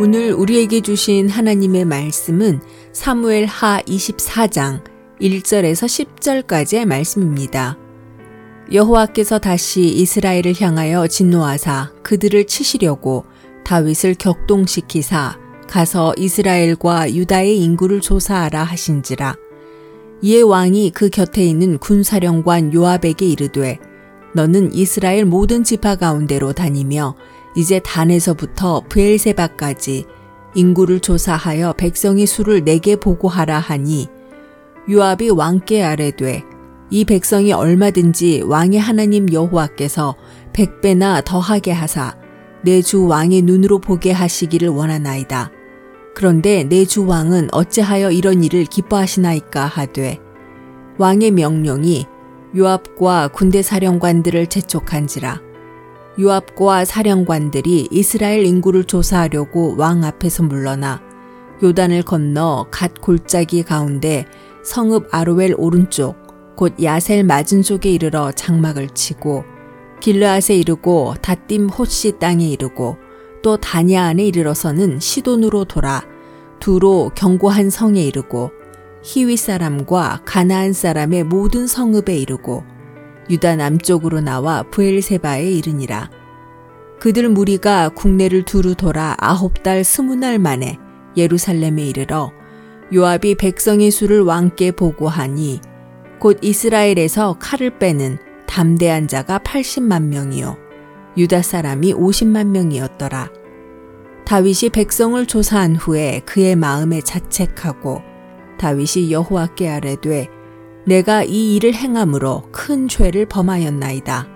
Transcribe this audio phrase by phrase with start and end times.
[0.00, 2.60] 오늘 우리에게 주신 하나님의 말씀은
[2.92, 4.82] 사무엘 하 24장
[5.20, 7.76] 1절에서 10절까지의 말씀입니다.
[8.72, 13.26] 여호와께서 다시 이스라엘을 향하여 진노하사 그들을 치시려고
[13.64, 15.38] 다윗을 격동시키사
[15.68, 19.36] 가서 이스라엘과 유다의 인구를 조사하라 하신지라
[20.22, 23.78] 이에 왕이 그 곁에 있는 군사령관 요압에게 이르되
[24.34, 27.14] 너는 이스라엘 모든 지파 가운데로 다니며
[27.54, 30.06] 이제 단에서부터 브엘세바까지
[30.54, 34.08] 인구를 조사하여 백성의 수를 내게 보고하라 하니
[34.90, 36.44] 요압이 왕께 아뢰되
[36.90, 40.16] 이 백성이 얼마든지 왕의 하나님 여호와께서
[40.52, 42.16] 백배나 더하게 하사
[42.64, 45.50] 내 주 왕의 눈으로 보게 하시기를 원하나이다.
[46.14, 50.18] 그런데 내 주 왕은 어찌하여 이런 일을 기뻐하시나이까 하되
[50.98, 52.06] 왕의 명령이
[52.56, 55.40] 요압과 군대 사령관들을 재촉한지라
[56.20, 61.00] 요압과 사령관들이 이스라엘 인구를 조사하려고 왕 앞에서 물러나
[61.62, 64.26] 요단을 건너 갓 골짜기 가운데
[64.62, 66.16] 성읍 아로엘 오른쪽
[66.56, 69.44] 곧 야셀 맞은 쪽에 이르러 장막을 치고
[70.00, 72.96] 길르앗에 이르고 다딤 호시 땅에 이르고
[73.42, 76.04] 또 다냐 안에 이르러서는 시돈으로 돌아
[76.60, 78.50] 두로 견고한 성에 이르고
[79.02, 82.64] 히위 사람과 가나안 사람의 모든 성읍에 이르고
[83.30, 86.10] 유다 남쪽으로 나와 부엘세바에 이르니라.
[86.98, 90.78] 그들 무리가 국내를 두루 돌아 아홉 달 스무 날 만에
[91.16, 92.32] 예루살렘에 이르러
[92.92, 95.60] 요압이 백성의 수를 왕께 보고하니
[96.20, 100.56] 곧 이스라엘에서 칼을 빼는 담대한 자가 80만 명이요
[101.16, 103.30] 유다 사람이 50만 명이었더라.
[104.24, 108.02] 다윗이 백성을 조사한 후에 그의 마음에 자책하고
[108.58, 110.28] 다윗이 여호와께 아뢰되
[110.84, 114.26] 내가 이 일을 행함으로 큰 죄를 범하였나이다.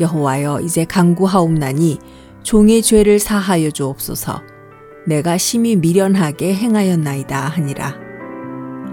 [0.00, 1.98] 여호와여 이제 강구하옵나니
[2.42, 4.40] 종의 죄를 사하여 주옵소서.
[5.06, 7.94] 내가 심히 미련하게 행하였나이다 하니라.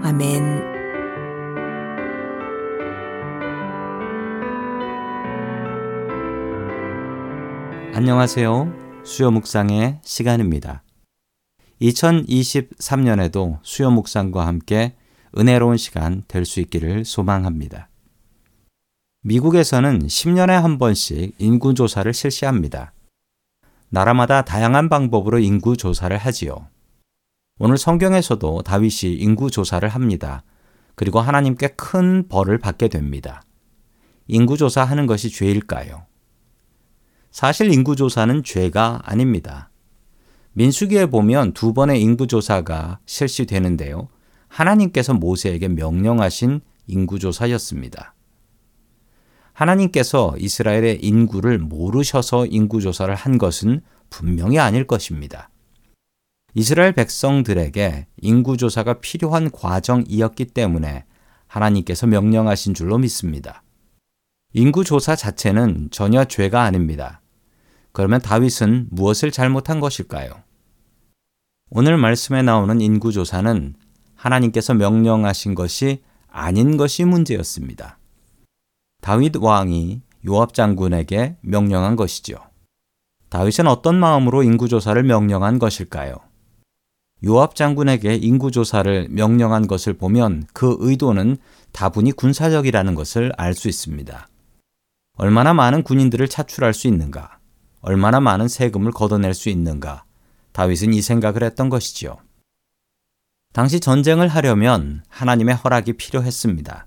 [0.02, 0.62] 아멘.
[7.94, 8.72] 안녕하세요.
[9.04, 10.82] 수요 묵상의 시간입니다.
[11.80, 14.96] 2023년에도 수요 묵상과 함께
[15.36, 17.88] 은혜로운 시간 될 수 있기를 소망합니다.
[19.22, 22.92] 미국에서는 10년에 한 번씩 인구조사를 실시합니다.
[23.90, 26.68] 나라마다 다양한 방법으로 인구조사를 하지요.
[27.58, 30.42] 오늘 성경에서도 다윗이 인구조사를 합니다.
[30.94, 33.42] 그리고 하나님께 큰 벌을 받게 됩니다.
[34.28, 36.06] 인구조사 하는 것이 죄일까요?
[37.30, 39.70] 사실 인구조사는 죄가 아닙니다.
[40.52, 44.08] 민수기에 보면 두 번의 인구조사가 실시되는데요.
[44.50, 48.14] 하나님께서 모세에게 명령하신 인구조사였습니다.
[49.52, 53.80] 하나님께서 이스라엘의 인구를 모르셔서 인구조사를 한 것은
[54.10, 55.50] 분명히 아닐 것입니다.
[56.54, 61.04] 이스라엘 백성들에게 인구조사가 필요한 과정이었기 때문에
[61.46, 63.62] 하나님께서 명령하신 줄로 믿습니다.
[64.52, 67.20] 인구조사 자체는 전혀 죄가 아닙니다.
[67.92, 70.42] 그러면 다윗은 무엇을 잘못한 것일까요?
[71.70, 73.74] 오늘 말씀에 나오는 인구조사는
[74.20, 77.98] 하나님께서 명령하신 것이 아닌 것이 문제였습니다.
[79.00, 82.36] 다윗 왕이 요압 장군에게 명령한 것이죠.
[83.30, 86.16] 다윗은 어떤 마음으로 인구 조사를 명령한 것일까요?
[87.24, 91.38] 요압 장군에게 인구 조사를 명령한 것을 보면 그 의도는
[91.72, 94.28] 다분히 군사적이라는 것을 알 수 있습니다.
[95.16, 97.38] 얼마나 많은 군인들을 차출할 수 있는가?
[97.80, 100.04] 얼마나 많은 세금을 걷어낼 수 있는가?
[100.52, 102.18] 다윗은 이 생각을 했던 것이지요.
[103.52, 106.86] 당시 전쟁을 하려면 하나님의 허락이 필요했습니다.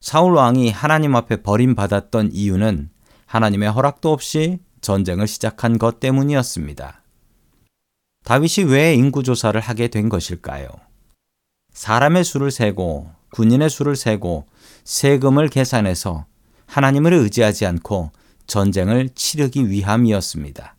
[0.00, 2.88] 사울 왕이 하나님 앞에 버림받았던 이유는
[3.26, 7.02] 하나님의 허락도 없이 전쟁을 시작한 것 때문이었습니다.
[8.24, 10.68] 다윗이 왜 인구조사를 하게 된 것일까요?
[11.72, 14.46] 사람의 수를 세고 군인의 수를 세고
[14.84, 16.24] 세금을 계산해서
[16.64, 18.10] 하나님을 의지하지 않고
[18.46, 20.76] 전쟁을 치르기 위함이었습니다.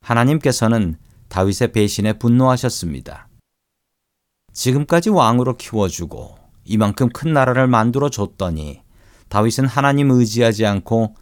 [0.00, 0.96] 하나님께서는
[1.28, 3.27] 다윗의 배신에 분노하셨습니다.
[4.52, 8.82] 지금까지 왕으로 키워주고 이만큼 큰 나라를 만들어 줬더니
[9.28, 11.14] 다윗은 하나님 의지하지 않고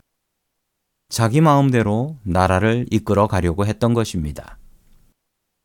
[1.09, 4.59] 자기 마음대로 나라를 이끌어 가려고 했던 것입니다.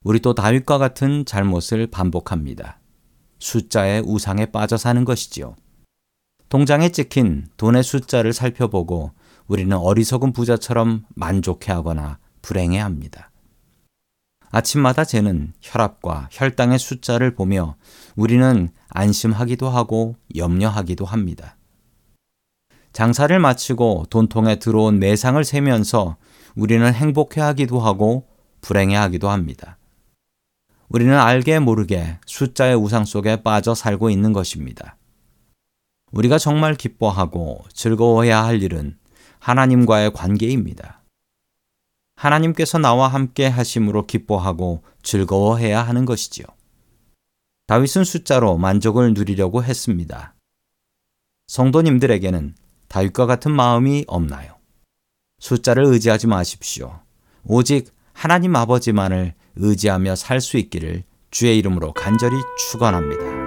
[0.03, 2.79] 우리 또 다윗과 같은 잘못을 반복합니다.
[3.39, 5.55] 숫자의 우상에 빠져 사는 것이지요.
[6.49, 9.11] 통장에 찍힌 돈의 숫자를 살펴보고
[9.47, 13.30] 우리는 어리석은 부자처럼 만족해 하거나 불행해 합니다.
[14.51, 17.75] 아침마다 재는 혈압과 혈당의 숫자를 보며
[18.15, 21.55] 우리는 안심하기도 하고 염려하기도 합니다.
[22.91, 26.17] 장사를 마치고 돈통에 들어온 매상을 세면서
[26.55, 28.27] 우리는 행복해 하기도 하고
[28.59, 29.77] 불행해 하기도 합니다.
[30.89, 34.97] 우리는 알게 모르게 숫자의 우상 속에 빠져 살고 있는 것입니다.
[36.11, 38.97] 우리가 정말 기뻐하고 즐거워해야 할 일은
[39.39, 41.00] 하나님과의 관계입니다.
[42.21, 46.45] 하나님께서 나와 함께 하심으로 기뻐하고 즐거워해야 하는 것이지요.
[47.65, 50.35] 다윗은 숫자로 만족을 누리려고 했습니다.
[51.47, 52.55] 성도님들에게는
[52.89, 54.55] 다윗과 같은 마음이 없나요?
[55.39, 56.99] 숫자를 의지하지 마십시오.
[57.43, 62.35] 오직 하나님 아버지만을 의지하며 살 수 있기를 주의 이름으로 간절히
[62.69, 63.40] 축원합니다.